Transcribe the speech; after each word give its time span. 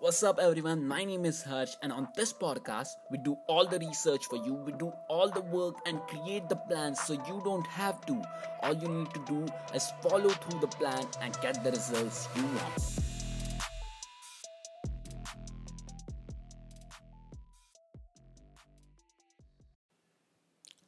What's 0.00 0.22
up, 0.24 0.38
everyone? 0.40 0.86
My 0.86 1.04
name 1.04 1.24
is 1.24 1.42
Harsh, 1.42 1.76
and 1.80 1.92
on 1.92 2.08
this 2.16 2.32
podcast, 2.32 2.88
we 3.10 3.18
do 3.18 3.36
all 3.46 3.64
the 3.66 3.78
research 3.78 4.26
for 4.26 4.36
you, 4.36 4.54
we 4.54 4.72
do 4.72 4.92
all 5.08 5.30
the 5.30 5.40
work 5.40 5.76
and 5.86 6.00
create 6.08 6.48
the 6.48 6.56
plans 6.56 7.00
so 7.00 7.14
you 7.14 7.40
don't 7.44 7.66
have 7.68 8.04
to. 8.06 8.20
All 8.62 8.74
you 8.74 8.88
need 8.88 9.14
to 9.14 9.24
do 9.24 9.46
is 9.72 9.92
follow 10.02 10.28
through 10.30 10.60
the 10.60 10.66
plan 10.66 11.06
and 11.22 11.38
get 11.40 11.62
the 11.62 11.70
results 11.70 12.28
you 12.34 12.42
want. 12.42 13.04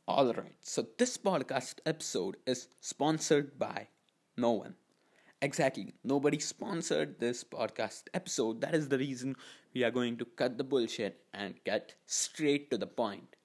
Alright, 0.08 0.56
so 0.62 0.84
this 0.98 1.16
podcast 1.16 1.76
episode 1.86 2.36
is 2.44 2.68
sponsored 2.80 3.58
by 3.58 3.88
no 4.36 4.50
one. 4.50 4.74
Exactly. 5.46 5.94
Nobody 6.02 6.40
sponsored 6.40 7.20
this 7.20 7.44
podcast 7.44 8.08
episode. 8.12 8.60
That 8.62 8.74
is 8.74 8.88
the 8.88 8.98
reason 8.98 9.36
we 9.72 9.84
are 9.84 9.92
going 9.92 10.16
to 10.16 10.24
cut 10.24 10.58
the 10.58 10.64
bullshit 10.64 11.20
and 11.32 11.54
get 11.64 11.94
straight 12.04 12.68
to 12.72 12.76
the 12.76 12.88
point. 12.88 13.36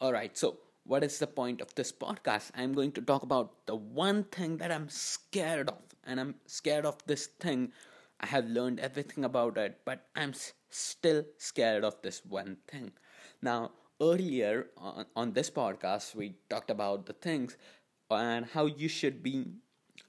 Alright, 0.00 0.38
so 0.38 0.58
what 0.84 1.02
is 1.02 1.18
the 1.18 1.26
point 1.26 1.60
of 1.60 1.74
this 1.74 1.90
podcast? 1.90 2.52
I'm 2.54 2.72
going 2.72 2.92
to 2.92 3.02
talk 3.02 3.24
about 3.24 3.66
the 3.66 3.74
one 3.74 4.22
thing 4.22 4.58
that 4.58 4.70
I'm 4.70 4.88
scared 4.88 5.68
of. 5.68 5.82
And 6.04 6.20
I'm 6.20 6.36
scared 6.46 6.86
of 6.86 6.98
this 7.06 7.26
thing. 7.26 7.72
I 8.20 8.26
have 8.26 8.46
learned 8.46 8.78
everything 8.78 9.24
about 9.24 9.58
it, 9.58 9.80
but 9.84 10.06
I'm 10.14 10.34
still 10.70 11.24
scared 11.38 11.82
of 11.82 12.00
this 12.02 12.22
one 12.24 12.58
thing. 12.68 12.92
Now, 13.42 13.72
earlier 14.00 14.68
on, 14.76 15.06
on 15.16 15.32
this 15.32 15.50
podcast, 15.50 16.14
we 16.14 16.36
talked 16.48 16.70
about 16.70 17.06
the 17.06 17.14
things 17.14 17.56
and 18.08 18.46
how 18.46 18.66
you 18.66 18.86
should 18.86 19.24
be 19.24 19.56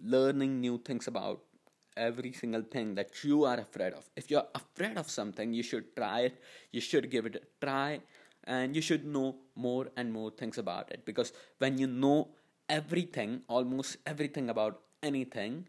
learning 0.03 0.59
new 0.59 0.77
things 0.77 1.07
about 1.07 1.41
every 1.95 2.33
single 2.33 2.63
thing 2.63 2.95
that 2.95 3.23
you 3.23 3.45
are 3.45 3.59
afraid 3.59 3.93
of. 3.93 4.09
If 4.15 4.29
you're 4.29 4.47
afraid 4.53 4.97
of 4.97 5.09
something, 5.09 5.53
you 5.53 5.63
should 5.63 5.95
try 5.95 6.21
it, 6.21 6.41
you 6.71 6.81
should 6.81 7.09
give 7.09 7.25
it 7.25 7.35
a 7.35 7.65
try, 7.65 8.01
and 8.43 8.75
you 8.75 8.81
should 8.81 9.05
know 9.05 9.35
more 9.55 9.87
and 9.95 10.11
more 10.11 10.31
things 10.31 10.57
about 10.57 10.91
it. 10.91 11.05
Because 11.05 11.31
when 11.59 11.77
you 11.77 11.87
know 11.87 12.29
everything, 12.67 13.41
almost 13.47 13.97
everything 14.05 14.49
about 14.49 14.81
anything, 15.01 15.67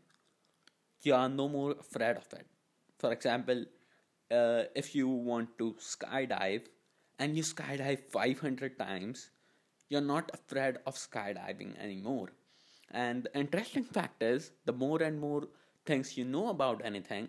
you 1.03 1.15
are 1.15 1.29
no 1.29 1.49
more 1.49 1.73
afraid 1.73 2.17
of 2.17 2.27
it. 2.33 2.47
For 2.99 3.13
example, 3.13 3.65
uh, 4.31 4.65
if 4.75 4.95
you 4.95 5.09
want 5.09 5.59
to 5.59 5.77
skydive 5.79 6.63
and 7.19 7.37
you 7.37 7.43
skydive 7.43 8.01
500 8.11 8.79
times, 8.79 9.31
you're 9.91 10.01
not 10.01 10.31
afraid 10.33 10.79
of 10.87 10.95
skydiving 10.95 11.79
anymore 11.79 12.31
and 12.95 13.25
the 13.25 13.39
interesting 13.39 13.85
fact 13.85 14.23
is, 14.23 14.53
the 14.65 14.73
more 14.73 15.03
and 15.03 15.21
more 15.21 15.49
things 15.85 16.17
you 16.17 16.25
know 16.25 16.49
about 16.49 16.81
anything, 16.85 17.29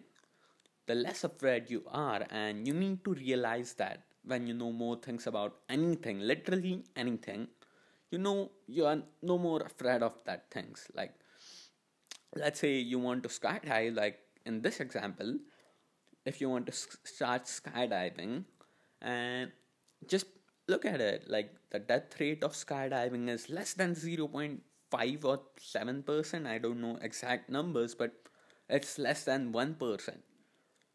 the 0.85 0.95
less 0.95 1.23
afraid 1.23 1.69
you 1.69 1.83
are, 1.87 2.25
and 2.29 2.67
you 2.67 2.73
need 2.73 3.03
to 3.03 3.13
realize 3.13 3.73
that 3.73 4.03
when 4.23 4.47
you 4.47 4.53
know 4.53 4.71
more 4.71 4.97
things 4.97 5.27
about 5.27 5.55
anything, 5.67 6.19
literally 6.19 6.83
anything, 6.95 7.47
you 8.11 8.19
know 8.19 8.51
you 8.67 8.85
are 8.85 9.01
no 9.21 9.37
more 9.37 9.61
afraid 9.61 10.03
of 10.03 10.13
that 10.25 10.51
things. 10.51 10.87
Like, 10.93 11.15
let's 12.35 12.59
say 12.59 12.75
you 12.75 12.99
want 12.99 13.23
to 13.23 13.29
skydive, 13.29 13.95
like 13.95 14.19
in 14.45 14.61
this 14.61 14.79
example, 14.79 15.39
if 16.25 16.39
you 16.39 16.49
want 16.49 16.67
to 16.67 16.73
start 17.03 17.45
skydiving, 17.45 18.45
and 19.01 19.51
just 20.07 20.27
look 20.67 20.85
at 20.85 21.01
it, 21.01 21.27
like 21.27 21.51
the 21.71 21.79
death 21.79 22.19
rate 22.19 22.43
of 22.43 22.53
skydiving 22.53 23.29
is 23.29 23.49
less 23.49 23.73
than 23.73 23.95
0.5 23.95 24.59
5 24.91 25.25
or 25.25 25.41
7%. 25.59 26.47
I 26.47 26.57
don't 26.57 26.81
know 26.81 26.97
exact 27.01 27.49
numbers, 27.49 27.95
but 27.95 28.13
it's 28.69 28.97
less 28.97 29.23
than 29.23 29.51
1%. 29.51 30.17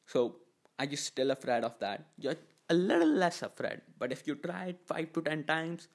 So, 0.07 0.37
are 0.79 0.85
you 0.85 0.97
still 0.97 1.31
afraid 1.31 1.65
of 1.65 1.79
that? 1.81 2.07
You're 2.19 2.37
a 2.69 2.75
little 2.75 3.09
less 3.09 3.43
afraid. 3.43 3.81
But 3.99 4.13
if 4.13 4.27
you 4.27 4.35
try 4.35 4.67
it 4.67 4.81
5 4.87 5.13
to 5.13 5.23
10 5.23 5.45
times, 5.45 5.89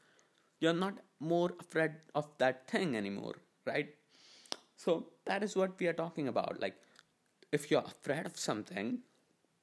you're 0.60 0.74
not 0.74 0.94
more 1.20 1.52
afraid 1.60 1.92
of 2.14 2.28
that 2.38 2.68
thing 2.68 2.96
anymore, 2.96 3.36
right? 3.66 3.90
So, 4.78 5.08
that 5.26 5.44
is 5.44 5.56
what 5.56 5.80
we 5.80 5.88
are 5.88 5.94
talking 5.94 6.28
about. 6.28 6.60
Like, 6.62 6.76
if 7.52 7.72
you're 7.72 7.82
afraid 7.82 8.26
of 8.26 8.38
something, 8.38 9.00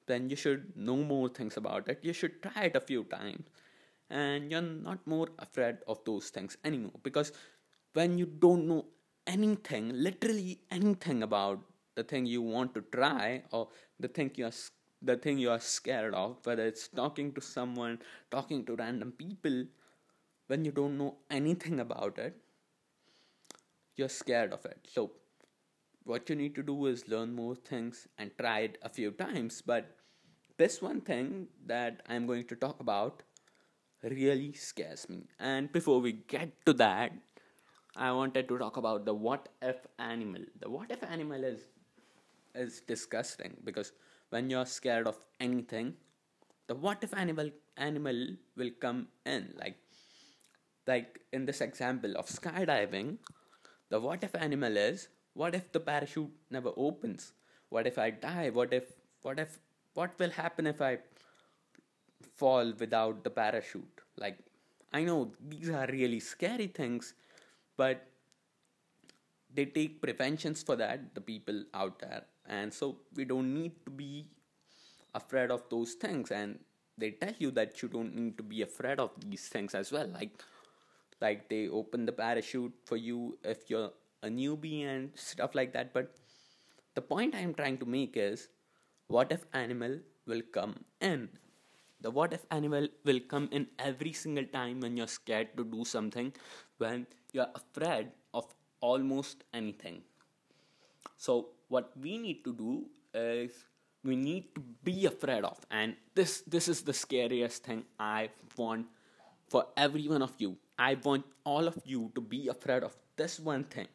then 0.07 0.29
you 0.29 0.35
should 0.35 0.75
know 0.75 0.97
more 0.97 1.29
things 1.29 1.57
about 1.57 1.87
it. 1.87 1.99
You 2.01 2.13
should 2.13 2.41
try 2.41 2.63
it 2.63 2.75
a 2.75 2.81
few 2.81 3.03
times. 3.05 3.45
And 4.09 4.51
you're 4.51 4.61
not 4.61 5.05
more 5.07 5.29
afraid 5.39 5.77
of 5.87 6.03
those 6.05 6.29
things 6.29 6.57
anymore 6.63 6.99
because 7.01 7.31
when 7.93 8.17
you 8.17 8.25
don't 8.25 8.67
know 8.67 8.85
anything, 9.25 9.91
literally 9.93 10.59
anything 10.71 11.23
about 11.23 11.59
the 11.95 12.03
thing 12.03 12.25
you 12.25 12.41
want 12.41 12.73
to 12.73 12.81
try 12.91 13.43
or 13.51 13.69
the 13.99 14.07
thing 14.07 14.31
you 14.35 14.45
are 14.45 14.57
the 15.05 15.17
thing 15.17 15.37
you 15.37 15.49
are 15.51 15.59
scared 15.59 16.13
of, 16.13 16.37
whether 16.45 16.65
it's 16.65 16.87
talking 16.87 17.33
to 17.33 17.41
someone, 17.41 17.99
talking 18.31 18.65
to 18.65 18.75
random 18.75 19.11
people, 19.11 19.65
when 20.47 20.63
you 20.63 20.71
don't 20.71 20.97
know 20.97 21.17
anything 21.29 21.81
about 21.81 22.17
it, 22.17 22.35
you're 23.97 24.09
scared 24.09 24.53
of 24.53 24.65
it. 24.65 24.87
So, 24.89 25.11
what 26.05 26.29
you 26.29 26.35
need 26.35 26.55
to 26.55 26.63
do 26.63 26.85
is 26.85 27.07
learn 27.07 27.33
more 27.33 27.55
things 27.55 28.07
and 28.17 28.31
try 28.39 28.59
it 28.59 28.77
a 28.81 28.89
few 28.89 29.11
times. 29.11 29.61
But 29.61 29.95
this 30.57 30.81
one 30.81 31.01
thing 31.01 31.47
that 31.65 32.01
I'm 32.07 32.25
going 32.25 32.47
to 32.47 32.55
talk 32.55 32.79
about 32.79 33.23
really 34.03 34.53
scares 34.53 35.09
me. 35.09 35.27
And 35.39 35.71
before 35.71 35.99
we 35.99 36.13
get 36.13 36.65
to 36.65 36.73
that, 36.73 37.11
I 37.95 38.11
wanted 38.11 38.47
to 38.47 38.57
talk 38.57 38.77
about 38.77 39.05
the 39.05 39.13
what 39.13 39.49
if 39.61 39.85
animal. 39.99 40.41
The 40.59 40.69
what 40.69 40.91
if 40.91 41.03
animal 41.03 41.43
is 41.43 41.61
is 42.55 42.81
disgusting 42.81 43.57
because 43.63 43.91
when 44.29 44.49
you're 44.49 44.65
scared 44.65 45.07
of 45.07 45.19
anything, 45.39 45.93
the 46.67 46.75
what 46.75 47.03
if 47.03 47.13
animal 47.13 47.51
animal 47.77 48.27
will 48.55 48.71
come 48.79 49.07
in 49.25 49.53
like 49.59 49.77
like 50.87 51.19
in 51.31 51.45
this 51.45 51.61
example 51.61 52.15
of 52.17 52.27
skydiving, 52.27 53.17
the 53.89 53.99
what 53.99 54.23
if 54.23 54.35
animal 54.35 54.75
is 54.75 55.07
what 55.33 55.55
if 55.55 55.71
the 55.71 55.79
parachute 55.79 56.31
never 56.49 56.71
opens? 56.77 57.33
What 57.69 57.87
if 57.87 57.97
I 57.97 58.09
die? 58.11 58.49
What 58.49 58.73
if 58.73 58.93
what 59.21 59.39
if 59.39 59.59
what 59.93 60.17
will 60.17 60.31
happen 60.31 60.65
if 60.65 60.81
I 60.81 60.97
fall 62.35 62.73
without 62.79 63.23
the 63.23 63.29
parachute? 63.29 64.01
Like 64.17 64.39
I 64.91 65.03
know 65.03 65.31
these 65.47 65.69
are 65.69 65.87
really 65.87 66.19
scary 66.19 66.67
things 66.67 67.13
but 67.77 68.07
they 69.53 69.65
take 69.65 70.01
preventions 70.01 70.63
for 70.63 70.75
that 70.75 71.13
the 71.15 71.21
people 71.21 71.63
out 71.73 71.99
there. 71.99 72.23
And 72.45 72.73
so 72.73 72.97
we 73.15 73.25
don't 73.25 73.53
need 73.53 73.85
to 73.85 73.91
be 73.91 74.27
afraid 75.13 75.51
of 75.51 75.63
those 75.69 75.93
things. 75.93 76.31
And 76.31 76.59
they 76.97 77.11
tell 77.11 77.33
you 77.37 77.51
that 77.51 77.81
you 77.81 77.87
don't 77.89 78.15
need 78.15 78.37
to 78.37 78.43
be 78.43 78.61
afraid 78.61 78.99
of 78.99 79.11
these 79.25 79.47
things 79.47 79.75
as 79.75 79.91
well. 79.91 80.07
Like 80.07 80.43
like 81.21 81.47
they 81.49 81.67
open 81.69 82.05
the 82.05 82.11
parachute 82.11 82.73
for 82.85 82.97
you 82.97 83.37
if 83.43 83.69
you're 83.69 83.91
a 84.23 84.27
newbie 84.27 84.85
and 84.85 85.11
stuff 85.15 85.55
like 85.55 85.73
that. 85.73 85.93
But 85.93 86.15
the 86.95 87.01
point 87.01 87.35
i'm 87.35 87.53
trying 87.53 87.77
to 87.77 87.85
make 87.85 88.15
is 88.15 88.47
what 89.07 89.31
if 89.31 89.45
animal 89.53 89.99
will 90.27 90.43
come 90.57 90.75
in 91.01 91.29
the 92.03 92.11
what 92.11 92.33
if 92.33 92.45
animal 92.51 92.87
will 93.05 93.19
come 93.33 93.47
in 93.51 93.67
every 93.79 94.11
single 94.11 94.45
time 94.45 94.81
when 94.81 94.97
you're 94.97 95.07
scared 95.07 95.55
to 95.57 95.63
do 95.63 95.85
something, 95.85 96.33
when 96.77 97.07
you're 97.31 97.53
afraid 97.55 98.09
of 98.33 98.45
almost 98.81 99.45
anything. 99.53 100.01
So, 101.17 101.47
what 101.69 101.91
we 101.99 102.17
need 102.17 102.43
to 102.43 102.53
do 102.53 102.85
is 103.13 103.51
we 104.03 104.17
need 104.17 104.53
to 104.55 104.61
be 104.83 105.05
afraid 105.05 105.45
of, 105.45 105.57
and 105.71 105.95
this 106.13 106.41
this 106.41 106.67
is 106.67 106.81
the 106.81 106.93
scariest 106.93 107.63
thing 107.63 107.85
I 107.97 108.29
want 108.57 108.87
for 109.47 109.65
every 109.77 110.07
one 110.09 110.21
of 110.21 110.33
you. 110.37 110.57
I 110.77 110.95
want 110.95 111.25
all 111.45 111.67
of 111.67 111.79
you 111.85 112.11
to 112.15 112.21
be 112.21 112.47
afraid 112.49 112.83
of 112.83 112.95
this 113.15 113.39
one 113.39 113.63
thing. 113.63 113.87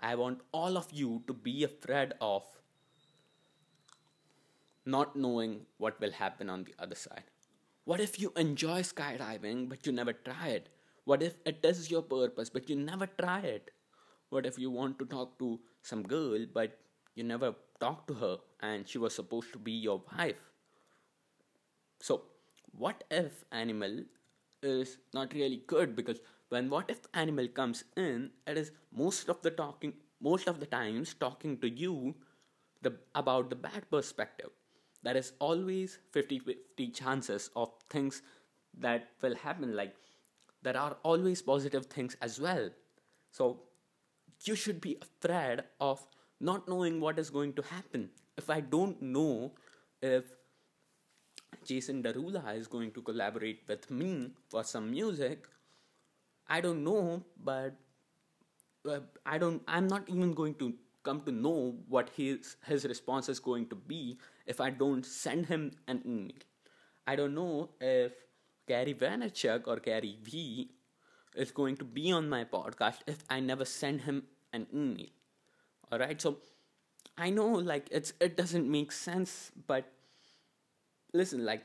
I 0.00 0.14
want 0.14 0.40
all 0.52 0.78
of 0.78 0.88
you 0.92 1.22
to 1.26 1.34
be 1.34 1.64
afraid 1.64 2.14
of 2.20 2.42
not 4.86 5.16
knowing 5.16 5.60
what 5.78 6.00
will 6.00 6.12
happen 6.12 6.50
on 6.50 6.64
the 6.64 6.74
other 6.78 6.94
side. 6.94 7.24
What 7.84 8.00
if 8.00 8.18
you 8.18 8.32
enjoy 8.36 8.80
skydiving 8.80 9.68
but 9.68 9.86
you 9.86 9.92
never 9.92 10.12
try 10.14 10.48
it? 10.48 10.68
What 11.04 11.22
if 11.22 11.34
it 11.44 11.60
is 11.64 11.90
your 11.90 12.02
purpose 12.02 12.48
but 12.48 12.68
you 12.70 12.76
never 12.76 13.06
try 13.06 13.40
it? 13.40 13.70
What 14.30 14.46
if 14.46 14.58
you 14.58 14.70
want 14.70 14.98
to 15.00 15.04
talk 15.04 15.38
to 15.38 15.60
some 15.82 16.02
girl 16.02 16.46
but 16.52 16.78
you 17.14 17.24
never 17.24 17.54
talk 17.80 18.06
to 18.06 18.14
her 18.14 18.38
and 18.60 18.88
she 18.88 18.96
was 18.98 19.14
supposed 19.14 19.52
to 19.52 19.58
be 19.58 19.72
your 19.72 20.02
wife? 20.16 20.50
So, 22.00 22.22
what 22.72 23.04
if 23.10 23.44
animal 23.52 24.04
is 24.62 24.96
not 25.12 25.34
really 25.34 25.62
good 25.66 25.94
because 25.94 26.20
when 26.48 26.70
what 26.70 26.88
if 26.88 27.00
animal 27.12 27.48
comes 27.48 27.84
in, 27.96 28.30
it 28.46 28.56
is 28.56 28.72
most 28.92 29.28
of 29.28 29.42
the 29.42 29.50
talking 29.50 29.92
most 30.20 30.48
of 30.48 30.58
the 30.58 30.66
times 30.66 31.12
talking 31.12 31.58
to 31.58 31.68
you 31.68 32.14
the 32.80 32.94
about 33.14 33.50
the 33.50 33.56
bad 33.56 33.90
perspective 33.90 34.50
there 35.04 35.16
is 35.16 35.32
always 35.38 35.98
50 36.12 36.38
50 36.40 36.88
chances 37.00 37.50
of 37.54 37.72
things 37.90 38.22
that 38.86 39.08
will 39.22 39.36
happen 39.44 39.76
like 39.76 39.94
there 40.62 40.76
are 40.76 40.96
always 41.02 41.42
positive 41.42 41.86
things 41.86 42.16
as 42.28 42.40
well 42.40 42.70
so 43.30 43.50
you 44.44 44.54
should 44.54 44.80
be 44.80 44.96
afraid 45.06 45.62
of 45.80 46.06
not 46.40 46.68
knowing 46.68 47.00
what 47.00 47.18
is 47.18 47.30
going 47.30 47.52
to 47.58 47.62
happen 47.74 48.08
if 48.36 48.50
i 48.50 48.60
don't 48.60 49.00
know 49.02 49.52
if 50.02 50.24
Jason 51.64 52.02
Derulo 52.02 52.42
is 52.56 52.66
going 52.66 52.90
to 52.92 53.02
collaborate 53.02 53.62
with 53.68 53.90
me 53.90 54.30
for 54.48 54.64
some 54.64 54.90
music. 54.90 55.48
I 56.48 56.60
don't 56.60 56.84
know, 56.84 57.22
but 57.42 57.74
uh, 58.88 59.00
I 59.24 59.38
don't. 59.38 59.62
I'm 59.66 59.86
not 59.86 60.08
even 60.08 60.32
going 60.32 60.54
to 60.56 60.74
come 61.04 61.20
to 61.22 61.32
know 61.32 61.76
what 61.88 62.10
his 62.16 62.56
his 62.66 62.84
response 62.84 63.28
is 63.28 63.38
going 63.38 63.66
to 63.68 63.76
be 63.76 64.18
if 64.46 64.60
I 64.60 64.70
don't 64.70 65.06
send 65.06 65.46
him 65.46 65.72
an 65.86 66.02
email. 66.04 66.44
I 67.06 67.16
don't 67.16 67.34
know 67.34 67.70
if 67.80 68.12
Gary 68.66 68.94
Vaynerchuk 68.94 69.68
or 69.68 69.76
Gary 69.76 70.16
V 70.22 70.70
is 71.36 71.50
going 71.50 71.76
to 71.76 71.84
be 71.84 72.10
on 72.12 72.28
my 72.28 72.44
podcast 72.44 73.00
if 73.06 73.24
I 73.28 73.40
never 73.40 73.64
send 73.64 74.02
him 74.02 74.24
an 74.52 74.66
email. 74.72 75.12
All 75.92 75.98
right, 75.98 76.20
so 76.20 76.38
I 77.18 77.30
know 77.30 77.48
like 77.48 77.88
it's 77.90 78.14
it 78.20 78.36
doesn't 78.36 78.70
make 78.70 78.90
sense, 78.90 79.52
but 79.66 79.92
listen, 81.12 81.44
like 81.44 81.64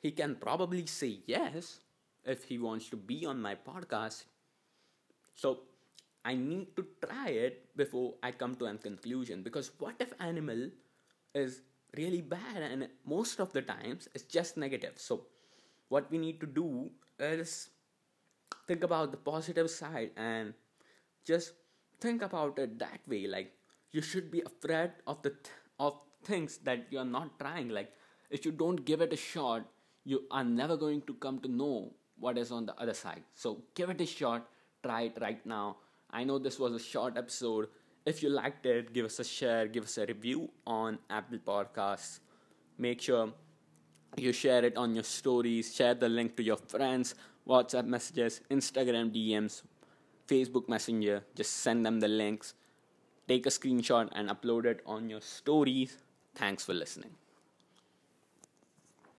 he 0.00 0.10
can 0.10 0.36
probably 0.36 0.86
say 0.86 1.18
yes 1.26 1.80
if 2.24 2.44
he 2.44 2.58
wants 2.58 2.88
to 2.90 2.96
be 2.96 3.26
on 3.26 3.40
my 3.40 3.54
podcast. 3.54 4.24
So 5.34 5.60
I 6.26 6.34
need 6.34 6.74
to 6.74 6.84
try 7.06 7.28
it 7.28 7.76
before 7.76 8.14
I 8.20 8.32
come 8.32 8.56
to 8.56 8.66
a 8.66 8.74
conclusion. 8.74 9.42
Because 9.44 9.70
what 9.78 9.94
if 10.00 10.12
animal 10.18 10.70
is 11.32 11.60
really 11.96 12.20
bad 12.20 12.62
and 12.62 12.88
most 13.06 13.38
of 13.40 13.52
the 13.52 13.62
times 13.62 14.08
it's 14.12 14.24
just 14.24 14.56
negative. 14.56 14.94
So 14.96 15.26
what 15.88 16.10
we 16.10 16.18
need 16.18 16.40
to 16.40 16.46
do 16.46 16.90
is 17.20 17.70
think 18.66 18.82
about 18.82 19.12
the 19.12 19.16
positive 19.18 19.70
side 19.70 20.10
and 20.16 20.52
just 21.24 21.52
think 22.00 22.22
about 22.22 22.58
it 22.58 22.76
that 22.80 23.00
way. 23.06 23.28
Like 23.28 23.52
you 23.92 24.02
should 24.02 24.30
be 24.32 24.42
afraid 24.42 24.90
of 25.06 25.22
the 25.22 25.30
th- 25.30 25.62
of 25.78 26.00
things 26.24 26.58
that 26.64 26.86
you're 26.90 27.04
not 27.04 27.38
trying. 27.38 27.68
Like 27.68 27.92
if 28.30 28.44
you 28.44 28.50
don't 28.50 28.84
give 28.84 29.00
it 29.00 29.12
a 29.12 29.16
shot 29.16 29.64
you 30.04 30.22
are 30.30 30.44
never 30.44 30.76
going 30.76 31.02
to 31.02 31.14
come 31.14 31.40
to 31.40 31.48
know 31.48 31.92
what 32.18 32.38
is 32.38 32.52
on 32.52 32.66
the 32.66 32.74
other 32.80 32.94
side. 32.94 33.22
So 33.34 33.62
give 33.74 33.90
it 33.90 34.00
a 34.00 34.06
shot. 34.06 34.48
Try 34.82 35.02
it 35.02 35.18
right 35.20 35.44
now 35.44 35.76
i 36.20 36.24
know 36.28 36.38
this 36.38 36.58
was 36.58 36.72
a 36.72 36.84
short 36.92 37.16
episode. 37.16 37.68
If 38.10 38.22
you 38.22 38.28
liked 38.30 38.66
it 38.72 38.92
give 38.96 39.06
us 39.06 39.18
a 39.18 39.24
share 39.24 39.66
give 39.76 39.84
us 39.84 39.98
a 39.98 40.06
review 40.06 40.50
on 40.66 40.98
apple 41.10 41.38
podcasts. 41.38 42.20
Make 42.78 43.00
sure 43.00 43.32
you 44.16 44.32
share 44.32 44.64
it 44.64 44.76
on 44.76 44.94
your 44.94 45.04
stories 45.04 45.74
share 45.74 45.94
the 45.94 46.08
link 46.08 46.36
to 46.36 46.44
your 46.50 46.56
friends 46.74 47.14
whatsapp 47.54 47.90
messages 47.94 48.40
instagram 48.56 49.10
dms 49.16 49.62
facebook 50.32 50.68
messenger 50.68 51.22
just 51.34 51.52
send 51.66 51.84
them 51.84 52.00
the 52.00 52.08
links. 52.08 52.54
Take 53.28 53.46
a 53.46 53.50
screenshot 53.50 54.08
and 54.12 54.28
upload 54.30 54.66
it 54.66 54.82
on 54.86 55.10
your 55.10 55.20
stories. 55.20 55.96
Thanks 56.36 56.64
for 56.64 56.74
listening 56.74 57.25